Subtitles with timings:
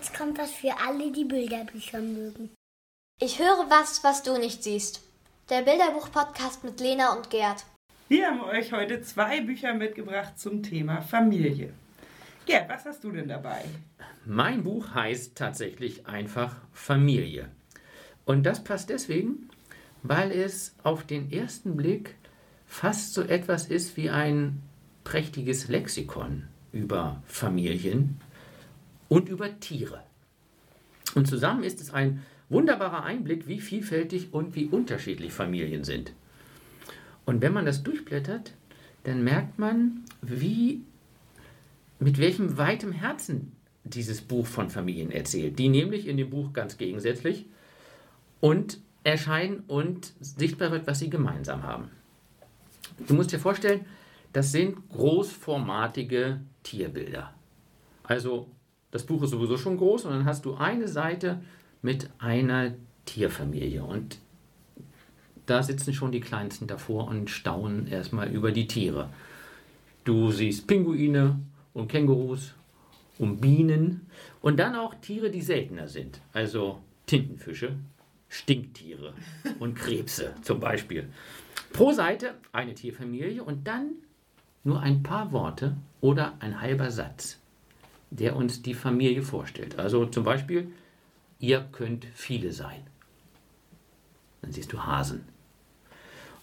[0.00, 2.48] jetzt kommt was für alle, die Bilderbücher mögen.
[3.20, 5.02] Ich höre was, was du nicht siehst.
[5.50, 7.66] Der Bilderbuch-Podcast mit Lena und Gerd.
[8.08, 11.74] Wir haben euch heute zwei Bücher mitgebracht zum Thema Familie.
[12.46, 13.62] Gerd, was hast du denn dabei?
[14.24, 17.50] Mein Buch heißt tatsächlich einfach Familie.
[18.24, 19.50] Und das passt deswegen,
[20.02, 22.14] weil es auf den ersten Blick
[22.66, 24.62] fast so etwas ist wie ein
[25.04, 28.18] prächtiges Lexikon über Familien
[29.10, 30.02] und über Tiere.
[31.14, 36.12] Und zusammen ist es ein wunderbarer Einblick, wie vielfältig und wie unterschiedlich Familien sind.
[37.26, 38.54] Und wenn man das durchblättert,
[39.04, 40.82] dann merkt man, wie
[41.98, 43.52] mit welchem weitem Herzen
[43.84, 47.46] dieses Buch von Familien erzählt, die nämlich in dem Buch ganz gegensätzlich
[48.40, 51.90] und erscheinen und sichtbar wird, was sie gemeinsam haben.
[53.06, 53.86] Du musst dir vorstellen,
[54.32, 57.34] das sind großformatige Tierbilder.
[58.04, 58.48] Also
[58.90, 61.40] das Buch ist sowieso schon groß und dann hast du eine Seite
[61.82, 62.72] mit einer
[63.04, 64.18] Tierfamilie und
[65.46, 69.08] da sitzen schon die Kleinsten davor und staunen erstmal über die Tiere.
[70.04, 71.40] Du siehst Pinguine
[71.74, 72.54] und Kängurus
[73.18, 74.06] und Bienen
[74.40, 77.74] und dann auch Tiere, die seltener sind, also Tintenfische,
[78.28, 79.12] Stinktiere
[79.58, 81.08] und Krebse zum Beispiel.
[81.72, 83.90] Pro Seite eine Tierfamilie und dann
[84.62, 87.39] nur ein paar Worte oder ein halber Satz,
[88.10, 89.78] der uns die Familie vorstellt.
[89.78, 90.72] Also zum Beispiel,
[91.38, 92.82] ihr könnt viele sein.
[94.42, 95.24] Dann siehst du Hasen.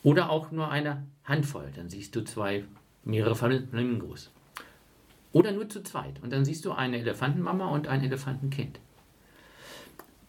[0.03, 2.63] Oder auch nur eine Handvoll, dann siehst du zwei,
[3.03, 4.31] mehrere Flamingos.
[5.33, 8.79] Oder nur zu zweit und dann siehst du eine Elefantenmama und ein Elefantenkind.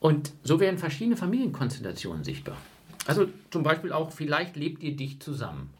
[0.01, 2.57] Und so werden verschiedene Familienkonstellationen sichtbar.
[3.07, 5.71] Also zum Beispiel auch, vielleicht lebt ihr dicht zusammen.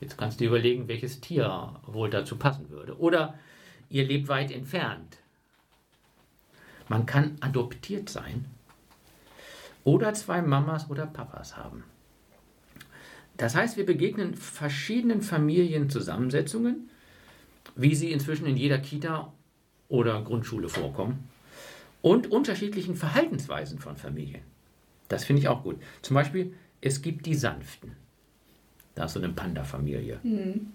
[0.00, 2.98] Jetzt kannst du dir überlegen, welches Tier wohl dazu passen würde.
[2.98, 3.38] Oder
[3.90, 5.18] ihr lebt weit entfernt.
[6.88, 8.44] Man kann adoptiert sein.
[9.84, 11.84] Oder zwei Mamas oder Papas haben.
[13.36, 16.88] Das heißt, wir begegnen verschiedenen Familienzusammensetzungen,
[17.74, 19.32] wie sie inzwischen in jeder Kita
[19.88, 21.28] oder Grundschule vorkommen,
[22.02, 24.42] und unterschiedlichen Verhaltensweisen von Familien.
[25.08, 25.76] Das finde ich auch gut.
[26.02, 27.92] Zum Beispiel, es gibt die Sanften.
[28.94, 30.20] Da hast du eine Panda-Familie.
[30.22, 30.68] Mhm.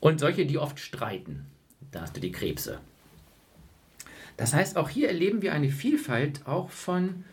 [0.00, 1.46] Und solche, die oft streiten.
[1.94, 2.80] Da hast du die Krebse.
[4.36, 7.24] Das heißt, auch hier erleben wir eine Vielfalt auch von,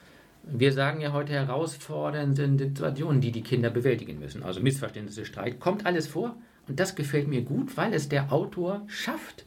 [0.43, 4.43] wir sagen ja heute, herausfordernden Situationen, die die Kinder bewältigen müssen.
[4.43, 6.35] Also Missverständnisse, Streit, kommt alles vor.
[6.67, 9.45] Und das gefällt mir gut, weil es der Autor schafft,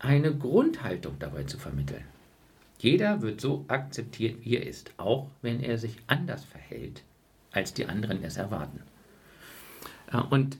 [0.00, 2.02] eine Grundhaltung dabei zu vermitteln.
[2.78, 7.04] Jeder wird so akzeptiert, wie er ist, auch wenn er sich anders verhält,
[7.52, 8.80] als die anderen es erwarten.
[10.30, 10.58] Und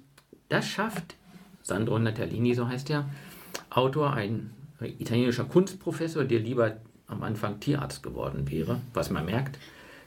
[0.48, 1.16] das schafft
[1.66, 3.10] Sandro Natalini, so heißt er,
[3.70, 6.76] Autor, ein italienischer Kunstprofessor, der lieber
[7.08, 9.58] am Anfang Tierarzt geworden wäre, was man merkt,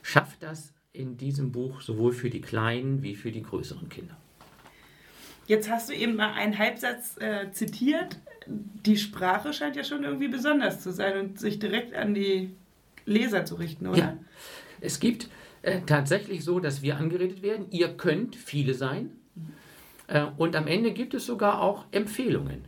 [0.02, 4.16] schafft das in diesem Buch sowohl für die kleinen wie für die größeren Kinder.
[5.48, 8.18] Jetzt hast du eben mal einen Halbsatz äh, zitiert.
[8.48, 12.56] Die Sprache scheint ja schon irgendwie besonders zu sein und sich direkt an die
[13.06, 13.98] Leser zu richten, oder?
[13.98, 14.18] Ja.
[14.80, 15.28] Es gibt
[15.62, 17.66] äh, tatsächlich so, dass wir angeredet werden.
[17.72, 19.12] Ihr könnt viele sein.
[20.10, 22.66] Äh, und am Ende gibt es sogar auch Empfehlungen.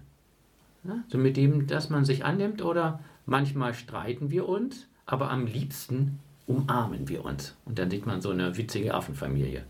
[0.84, 5.46] Ja, so mit dem, dass man sich annimmt oder manchmal streiten wir uns, aber am
[5.46, 7.56] liebsten umarmen wir uns.
[7.66, 9.64] Und dann sieht man so eine witzige Affenfamilie.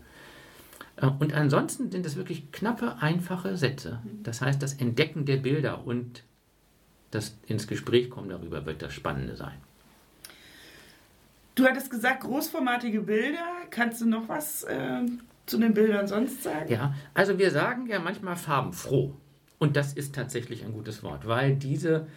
[0.96, 4.00] Äh, und ansonsten sind es wirklich knappe, einfache Sätze.
[4.22, 6.22] Das heißt, das Entdecken der Bilder und
[7.10, 9.54] das ins Gespräch kommen darüber wird das Spannende sein.
[11.54, 13.44] Du hattest gesagt, großformatige Bilder.
[13.70, 15.02] Kannst du noch was äh,
[15.46, 16.72] zu den Bildern sonst sagen?
[16.72, 19.14] Ja, also wir sagen ja manchmal farbenfroh.
[19.58, 22.08] Und das ist tatsächlich ein gutes Wort, weil diese,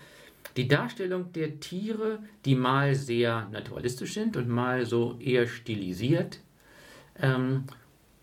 [0.58, 6.40] die Darstellung der Tiere, die mal sehr naturalistisch sind und mal so eher stilisiert,
[7.22, 7.66] ähm,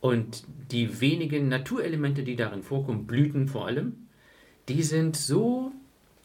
[0.01, 0.43] und
[0.73, 4.09] die wenigen Naturelemente, die darin vorkommen, Blüten vor allem,
[4.69, 5.71] die sind so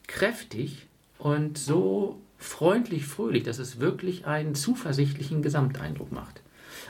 [0.08, 6.42] kräftig und so freundlich, fröhlich, dass es wirklich einen zuversichtlichen Gesamteindruck macht.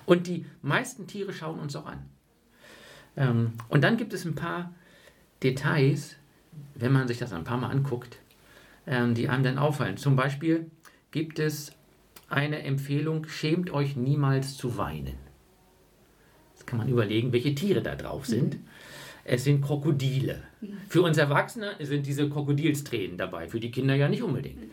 [0.09, 1.99] Und die meisten Tiere schauen uns auch an.
[3.17, 4.75] Ähm, und dann gibt es ein paar
[5.43, 6.17] Details,
[6.75, 8.19] wenn man sich das ein paar Mal anguckt,
[8.87, 9.97] ähm, die einem dann auffallen.
[9.97, 10.71] Zum Beispiel
[11.11, 11.73] gibt es
[12.29, 15.29] eine Empfehlung, schämt euch niemals zu weinen
[16.69, 18.55] kann man überlegen, welche Tiere da drauf sind.
[18.55, 18.65] Mhm.
[19.25, 20.43] Es sind Krokodile.
[20.61, 20.77] Mhm.
[20.89, 24.61] Für uns Erwachsene sind diese Krokodilstränen dabei, für die Kinder ja nicht unbedingt.
[24.61, 24.71] Mhm.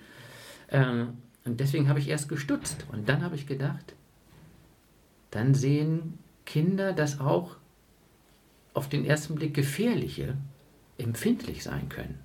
[0.69, 1.07] Ähm,
[1.45, 3.95] und deswegen habe ich erst gestutzt und dann habe ich gedacht,
[5.35, 7.57] dann sehen Kinder, dass auch
[8.73, 10.35] auf den ersten Blick gefährliche
[10.97, 12.19] empfindlich sein können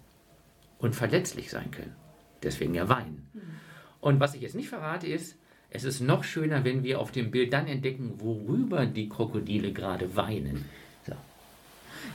[0.78, 1.94] und verletzlich sein können.
[2.42, 3.26] Deswegen ja Wein.
[4.00, 5.36] Und was ich jetzt nicht verrate ist,
[5.70, 10.16] es ist noch schöner, wenn wir auf dem Bild dann entdecken, worüber die Krokodile gerade
[10.16, 10.64] weinen.
[11.06, 11.12] So.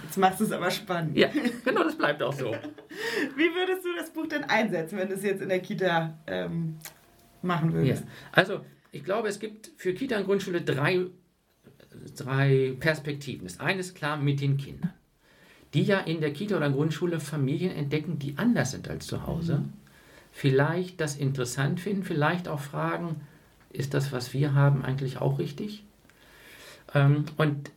[0.03, 1.15] Jetzt machst du es aber spannend.
[1.17, 1.29] Ja,
[1.63, 2.51] genau, das bleibt auch so.
[3.35, 6.77] Wie würdest du das Buch denn einsetzen, wenn du es jetzt in der Kita ähm,
[7.41, 7.75] machen Ja.
[7.75, 8.03] würdest?
[8.33, 8.61] Also,
[8.95, 11.07] ich glaube, es gibt für Kita und Grundschule drei,
[12.15, 13.45] drei Perspektiven.
[13.45, 14.93] Das eine ist klar mit den Kindern,
[15.73, 19.65] die ja in der Kita oder Grundschule Familien entdecken, die anders sind als zu Hause.
[20.31, 23.19] Vielleicht das interessant finden, vielleicht auch fragen,
[23.69, 25.83] ist das, was wir haben, eigentlich auch richtig?
[26.93, 27.71] Ähm, und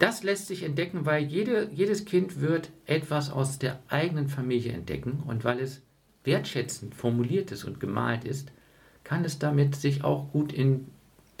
[0.00, 5.22] das lässt sich entdecken, weil jede, jedes Kind wird etwas aus der eigenen Familie entdecken
[5.24, 5.82] und weil es
[6.24, 8.50] wertschätzend formuliert ist und gemalt ist,
[9.08, 10.86] kann es damit sich auch gut in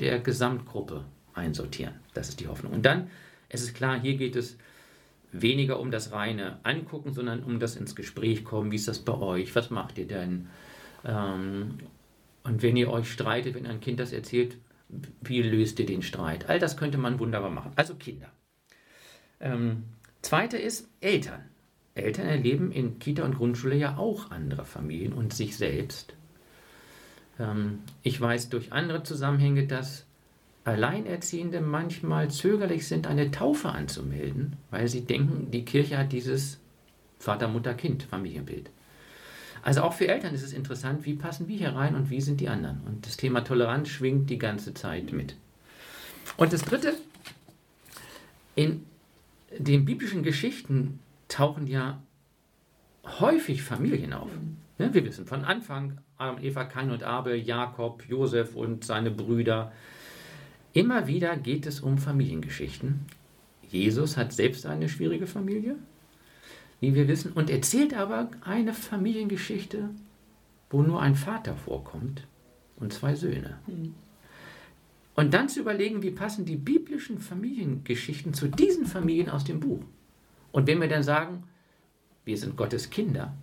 [0.00, 1.04] der Gesamtgruppe
[1.34, 1.92] einsortieren.
[2.14, 2.72] Das ist die Hoffnung.
[2.72, 3.10] Und dann,
[3.50, 4.56] es ist klar, hier geht es
[5.32, 8.72] weniger um das reine Angucken, sondern um das ins Gespräch kommen.
[8.72, 9.54] Wie ist das bei euch?
[9.54, 10.48] Was macht ihr denn?
[11.04, 11.74] Ähm,
[12.42, 14.56] und wenn ihr euch streitet, wenn ein Kind das erzählt,
[15.20, 16.48] wie löst ihr den Streit?
[16.48, 17.72] All das könnte man wunderbar machen.
[17.76, 18.30] Also Kinder.
[19.40, 19.84] Ähm,
[20.22, 21.42] zweite ist Eltern.
[21.94, 26.14] Eltern erleben in Kita und Grundschule ja auch andere Familien und sich selbst.
[27.38, 30.04] Ähm, ich weiß durch andere Zusammenhänge, dass
[30.64, 36.58] Alleinerziehende manchmal zögerlich sind, eine Taufe anzumelden, weil sie denken, die Kirche hat dieses
[37.18, 38.70] Vater, Mutter, Kind Familienbild.
[39.62, 42.40] Also auch für Eltern ist es interessant, wie passen wir hier rein und wie sind
[42.40, 42.80] die anderen.
[42.86, 45.36] Und das Thema Toleranz schwingt die ganze Zeit mit.
[46.36, 46.94] Und das Dritte,
[48.54, 48.84] in
[49.58, 52.00] den biblischen Geschichten tauchen ja
[53.20, 54.30] häufig Familien auf.
[54.76, 59.72] Wir wissen von Anfang Adam, Eva, Kain und Abel, Jakob, Josef und seine Brüder.
[60.72, 63.06] Immer wieder geht es um Familiengeschichten.
[63.70, 65.76] Jesus hat selbst eine schwierige Familie,
[66.80, 69.90] wie wir wissen, und erzählt aber eine Familiengeschichte,
[70.70, 72.26] wo nur ein Vater vorkommt
[72.76, 73.58] und zwei Söhne.
[75.14, 79.84] Und dann zu überlegen, wie passen die biblischen Familiengeschichten zu diesen Familien aus dem Buch.
[80.50, 81.44] Und wenn wir dann sagen,
[82.24, 83.34] wir sind Gottes Kinder,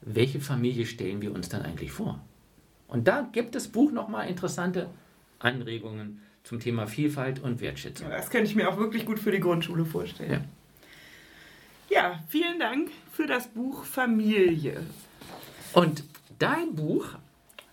[0.00, 2.24] welche Familie stellen wir uns dann eigentlich vor?
[2.88, 4.88] Und da gibt das Buch nochmal interessante
[5.38, 8.08] Anregungen zum Thema Vielfalt und Wertschätzung.
[8.08, 10.44] Das könnte ich mir auch wirklich gut für die Grundschule vorstellen.
[11.88, 14.82] Ja, vielen Dank für das Buch Familie.
[15.72, 16.04] Und
[16.38, 17.06] dein Buch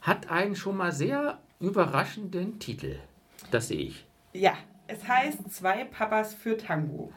[0.02, 2.98] hat einen schon mal sehr überraschenden Titel.
[3.52, 4.06] Das sehe ich.
[4.34, 7.12] Ja, es heißt Zwei Papas für Tango.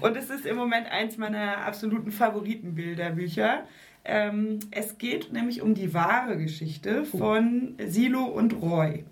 [0.00, 3.66] Und es ist im Moment eins meiner absoluten Favoritenbilderbücher.
[4.04, 9.04] Ähm, es geht nämlich um die wahre Geschichte von Silo und Roy.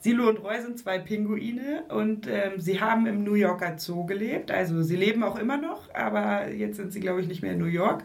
[0.00, 4.50] Silo und Roy sind zwei Pinguine und ähm, sie haben im New Yorker Zoo gelebt.
[4.50, 7.58] Also sie leben auch immer noch, aber jetzt sind sie, glaube ich, nicht mehr in
[7.58, 8.04] New York.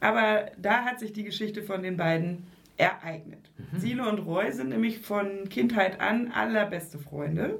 [0.00, 2.46] Aber da hat sich die Geschichte von den beiden
[2.76, 3.50] ereignet.
[3.76, 7.58] Silo und Roy sind nämlich von Kindheit an allerbeste Freunde.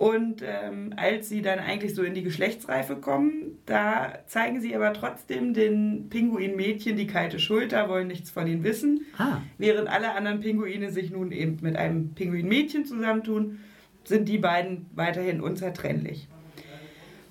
[0.00, 4.94] Und ähm, als sie dann eigentlich so in die Geschlechtsreife kommen, da zeigen sie aber
[4.94, 9.04] trotzdem den Pinguin-Mädchen die kalte Schulter, wollen nichts von ihnen wissen.
[9.18, 13.58] Ah, Während alle anderen Pinguine sich nun eben mit einem Pinguin-Mädchen zusammentun,
[14.04, 16.28] sind die beiden weiterhin unzertrennlich.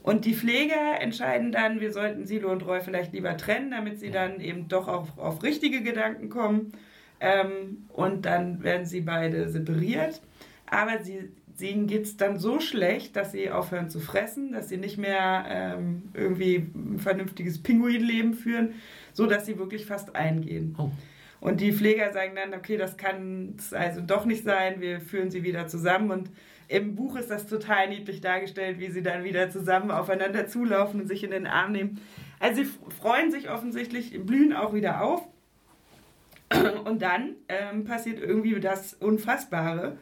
[0.04, 4.12] Und die Pfleger entscheiden dann, wir sollten Silo und Roy vielleicht lieber trennen, damit sie
[4.12, 6.74] dann eben doch auf, auf richtige Gedanken kommen.
[7.20, 10.22] Ähm, und dann werden sie beide separiert.
[10.72, 14.78] Aber sie, ihnen geht es dann so schlecht, dass sie aufhören zu fressen, dass sie
[14.78, 18.76] nicht mehr ähm, irgendwie ein vernünftiges Pinguinleben führen,
[19.14, 20.76] so dass sie wirklich fast eingehen.
[20.78, 20.92] oh.
[21.42, 25.32] Und die Pfleger sagen dann, okay, das kann es also doch nicht sein, wir führen
[25.32, 26.12] sie wieder zusammen.
[26.12, 26.30] Und
[26.68, 31.08] im Buch ist das total niedlich dargestellt, wie sie dann wieder zusammen aufeinander zulaufen und
[31.08, 32.02] sich in den Arm nehmen.
[32.40, 35.28] Also sie freuen sich offensichtlich, blühen auch wieder auf.
[36.86, 39.98] Und dann ähm, passiert irgendwie das Unfassbare.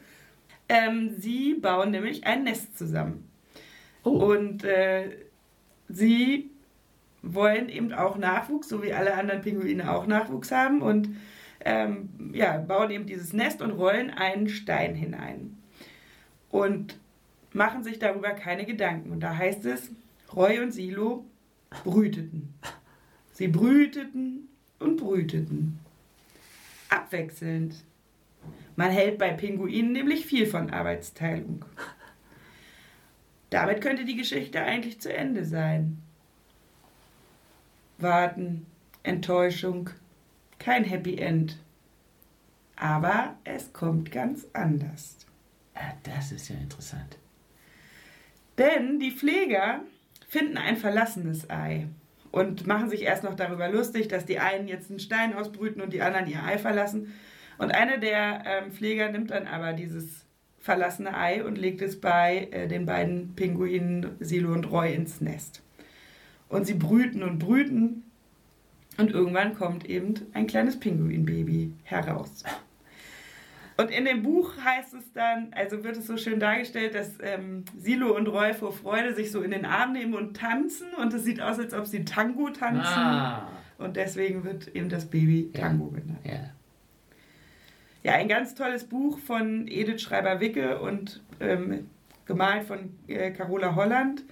[0.70, 3.30] Ähm, sie bauen nämlich ein Nest zusammen.
[4.04, 4.12] Oh.
[4.12, 5.12] Und äh,
[5.88, 6.50] sie
[7.22, 11.10] wollen eben auch Nachwuchs, so wie alle anderen Pinguine auch Nachwuchs haben und
[11.66, 15.58] ähm, ja, bauen eben dieses Nest und rollen einen Stein hinein.
[16.50, 16.98] Und
[17.54, 19.12] machen sich darüber keine Gedanken.
[19.12, 19.92] Und da heißt es,
[20.34, 21.26] Roy und Silo
[21.84, 22.54] brüteten.
[23.34, 24.48] Sie brüteten
[24.80, 25.80] und brüteten.
[26.90, 27.76] Abwechselnd.
[28.77, 31.65] Man hält bei Pinguinen nämlich viel von Arbeitsteilung.
[33.50, 36.03] Damit könnte die Geschichte eigentlich zu Ende sein.
[37.98, 38.67] Warten,
[39.01, 39.89] Enttäuschung,
[40.60, 41.57] kein Happy End.
[42.75, 45.25] Aber es kommt ganz anders.
[45.74, 47.17] Ah, das ist ja interessant.
[48.60, 49.81] Denn die Pfleger
[50.27, 51.88] finden ein verlassenes Ei.
[52.31, 55.93] und machen sich erst noch darüber lustig, dass die einen jetzt einen Stein ausbrüten und
[55.93, 57.15] die anderen ihr Ei verlassen.
[57.58, 60.26] Und eine der ähm, Pfleger nimmt dann aber dieses
[60.60, 65.64] verlassene Ei und legt es bei äh, den beiden Pinguinen Silo und Roy ins Nest.
[66.50, 68.04] Und sie brüten und brüten
[68.98, 72.44] und irgendwann kommt eben ein kleines Pinguinbaby heraus.
[73.80, 77.64] Und in dem Buch heißt es dann, also wird es so schön dargestellt, dass ähm,
[77.78, 80.88] Silo und Roy vor Freude sich so in den Arm nehmen und tanzen.
[81.00, 82.82] Und es sieht aus, als ob sie Tango tanzen.
[82.88, 86.20] Ah, Und deswegen wird eben das Baby Tango genannt.
[86.24, 86.57] ja.
[88.08, 91.90] Ja, ein ganz tolles Buch von Edith Schreiber-Wicke und ähm,
[92.26, 94.24] gemalt von äh, Carola Holland.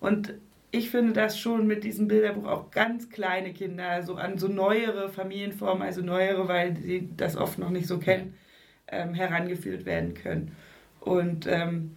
[0.00, 0.32] Und
[0.70, 5.10] ich finde das schon mit diesem Bilderbuch auch ganz kleine Kinder, so an so neuere
[5.10, 8.32] Familienformen, also neuere, weil sie das oft noch nicht so kennen,
[8.88, 10.56] ähm, herangeführt werden können.
[11.00, 11.90] Und ähm,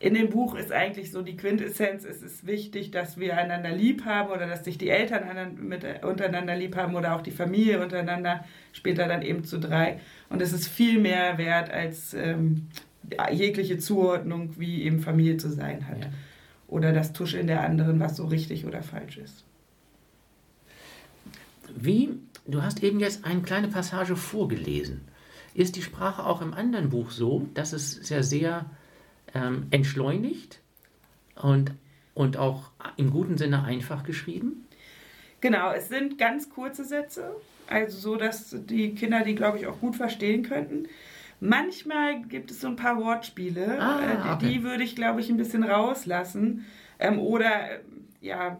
[0.00, 4.04] in dem Buch ist eigentlich so die Quintessenz, es ist wichtig, dass wir einander lieb
[4.04, 8.44] haben oder dass sich die Eltern mit, untereinander lieb haben oder auch die Familie untereinander,
[8.72, 10.00] später dann eben zu drei.
[10.28, 12.68] Und es ist viel mehr wert als ähm,
[13.32, 16.04] jegliche Zuordnung, wie eben Familie zu sein hat.
[16.04, 16.10] Ja.
[16.68, 19.44] Oder das Tuscheln der anderen, was so richtig oder falsch ist.
[21.74, 22.10] Wie,
[22.46, 25.00] du hast eben jetzt eine kleine Passage vorgelesen.
[25.54, 28.66] Ist die Sprache auch im anderen Buch so, dass es sehr, sehr
[29.34, 30.60] ähm, entschleunigt
[31.36, 31.72] und,
[32.14, 34.66] und auch im guten Sinne einfach geschrieben?
[35.40, 37.30] Genau, es sind ganz kurze Sätze,
[37.68, 40.88] also so, dass die Kinder die, glaube ich, auch gut verstehen könnten.
[41.40, 44.48] Manchmal gibt es so ein paar Wortspiele, Ah, äh, die, okay.
[44.48, 46.64] die würde ich, glaube ich, ein bisschen rauslassen.
[46.98, 47.50] Ähm, oder
[48.20, 48.58] ja,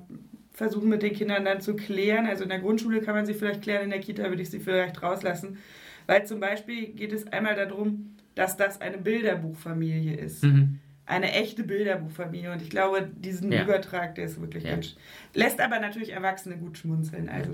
[0.53, 2.27] versuchen mit den Kindern dann zu klären.
[2.27, 4.61] Also in der Grundschule kann man sie vielleicht klären, in der Kita würde ich sie
[4.61, 5.59] vielleicht rauslassen.
[6.07, 10.79] Weil zum Beispiel geht es einmal darum, dass das eine Bilderbuchfamilie ist Mhm.
[11.07, 13.65] eine echte Bilderbuchfamilie und ich glaube, diesen Ja.
[13.65, 14.73] Übertrag, der ist wirklich Ja.
[14.73, 14.95] ganz.
[15.35, 17.29] Lässt aber natürlich Erwachsene gut schmunzeln.
[17.29, 17.51] Also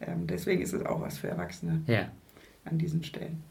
[0.00, 2.08] ähm, deswegen ist es auch was für Erwachsene Ja.
[2.64, 3.42] an diesen Stellen.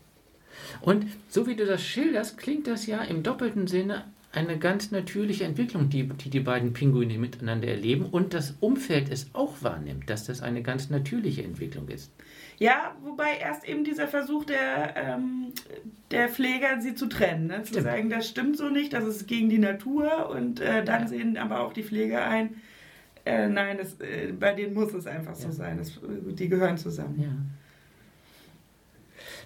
[0.81, 4.05] Und so wie du das schilderst, klingt das ja im doppelten Sinne
[4.35, 9.29] eine ganz natürliche Entwicklung, die die, die beiden Pinguine miteinander erleben und das Umfeld es
[9.33, 12.11] auch wahrnimmt, dass das eine ganz natürliche Entwicklung ist.
[12.57, 15.47] Ja, wobei erst eben dieser Versuch der, ähm,
[16.11, 17.47] der Pfleger, sie zu trennen.
[17.47, 17.63] Ne?
[17.63, 17.83] Zu Stimmt.
[17.83, 21.07] sagen, das stimmt so nicht, das ist gegen die Natur und äh, dann Ja.
[21.07, 22.55] sehen aber auch die Pfleger ein,
[23.25, 25.53] äh, nein, das, äh, bei denen muss es einfach so Ja.
[25.53, 25.77] sein.
[25.77, 27.19] Das, die gehören zusammen.
[27.21, 27.64] Ja.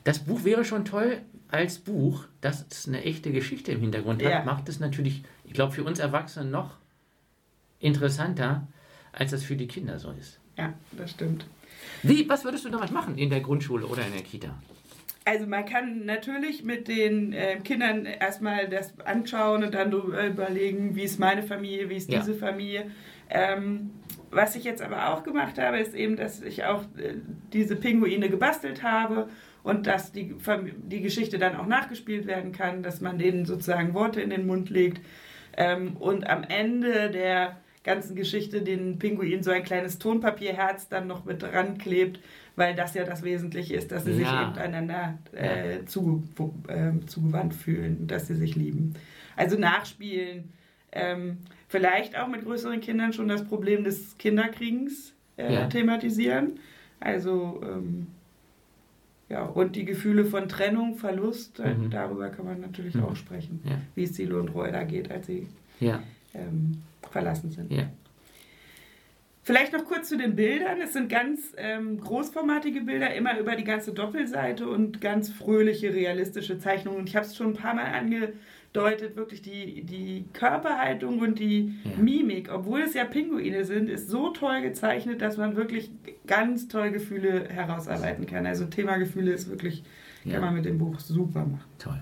[0.04, 4.32] Das Buch wäre schon toll als Buch, dass es eine echte Geschichte im Hintergrund hat,
[4.32, 4.44] Ja.
[4.44, 6.78] macht es natürlich, ich glaube, für uns Erwachsene noch
[7.80, 8.68] interessanter,
[9.12, 10.40] als das für die Kinder so ist.
[10.58, 11.46] Ja, das stimmt.
[12.04, 14.54] Wie, was würdest du damals machen in der Grundschule oder in der Kita?
[15.26, 21.04] Also man kann natürlich mit den äh, Kindern erstmal das anschauen und dann überlegen, wie
[21.04, 22.20] ist meine Familie, wie ist Ja.
[22.20, 22.92] diese Familie.
[23.30, 23.92] Ähm,
[24.32, 27.16] was ich jetzt aber auch gemacht habe, ist eben, dass ich auch äh,
[27.54, 29.30] diese Pinguine gebastelt habe
[29.64, 30.36] und dass die,
[30.84, 34.70] die Geschichte dann auch nachgespielt werden kann, dass man denen sozusagen Worte in den Mund
[34.70, 35.02] legt
[35.58, 41.26] ähm, und am Ende der ganzen Geschichte den Pinguinen so ein kleines Tonpapierherz dann noch
[41.26, 42.20] mit dran klebt,
[42.56, 44.42] weil das ja das Wesentliche ist, dass sie sich Ja.
[44.44, 46.24] eben einander äh, zu,
[46.68, 48.94] äh, zugewandt fühlen, dass sie sich lieben.
[49.38, 50.52] Also nachspielen,
[50.92, 51.38] ähm,
[51.70, 55.68] vielleicht auch mit größeren Kindern schon das Problem des Kinderkriegens äh, Ja.
[55.68, 56.60] thematisieren.
[57.00, 58.08] Also ähm,
[59.30, 61.90] ja, und die Gefühle von Trennung, Verlust, äh, Mhm.
[61.92, 63.04] darüber kann man natürlich Mhm.
[63.06, 63.80] auch sprechen, Ja.
[63.96, 65.48] wie es Silo und Roy da geht, als sie
[65.80, 66.02] Ja,
[66.34, 66.82] ähm,
[67.12, 67.72] verlassen sind.
[67.72, 67.84] ja.
[69.44, 70.80] Vielleicht noch kurz zu den Bildern.
[70.82, 76.60] Es sind ganz ähm, großformatige Bilder, immer über die ganze Doppelseite und ganz fröhliche, realistische
[76.60, 77.08] Zeichnungen.
[77.08, 77.86] Ich habe es schon ein paar Mal
[78.74, 81.98] angedeutet, wirklich die, die Körperhaltung und die Ja.
[81.98, 85.92] Mimik, obwohl es ja Pinguine sind, ist so toll gezeichnet, dass man wirklich
[86.28, 88.46] ganz toll Gefühle herausarbeiten kann.
[88.46, 89.84] Also Thema Gefühle ist wirklich,
[90.24, 90.34] Ja.
[90.34, 91.70] kann man mit dem Buch super machen.
[91.80, 92.00] Toll.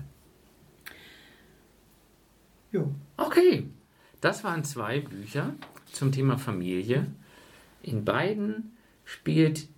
[2.70, 2.92] Jo.
[3.16, 3.64] Okay,
[4.20, 5.54] das waren zwei Bücher
[5.90, 7.06] zum Thema Familie.
[7.82, 8.72] In beiden
[9.04, 9.68] spielt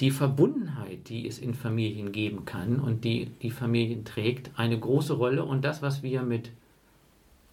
[0.00, 5.14] die Verbundenheit, die es in Familien geben kann und die die Familien trägt, eine große
[5.14, 5.44] Rolle.
[5.44, 6.50] Und das, was wir mit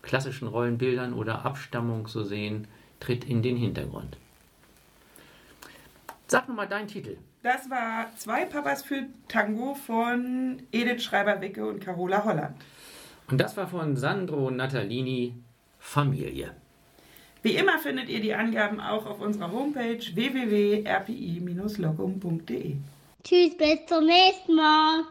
[0.01, 2.67] klassischen Rollenbildern oder Abstammung so sehen,
[2.99, 4.17] tritt in den Hintergrund.
[6.27, 7.17] Sag nochmal deinen Titel.
[7.43, 12.55] Das war Zwei Papas für Tango von Edith Schreiber-Wicke und Carola Holland.
[13.29, 15.33] Und das war von Sandro Natalini,
[15.79, 16.55] Familie.
[17.43, 22.77] Wie immer findet ihr die Angaben auch auf unserer Homepage www.rpi-locum.de.
[23.21, 25.01] Tschüss, bis zum nächsten Mal.